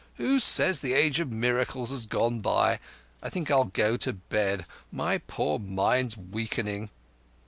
Who 0.15 0.39
says 0.39 0.79
the 0.79 0.95
age 0.95 1.19
of 1.19 1.31
miracles 1.31 1.91
is 1.91 2.07
gone 2.07 2.39
by? 2.39 2.79
I 3.21 3.29
think 3.29 3.51
I'll 3.51 3.65
go 3.65 3.97
to 3.97 4.13
bed. 4.13 4.65
My 4.91 5.19
poor 5.19 5.59
mind's 5.59 6.17
weakening." 6.17 6.89